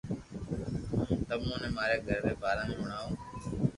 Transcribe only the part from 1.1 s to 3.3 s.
تموني ماري گھر ري باري ۾ ھڻاوُ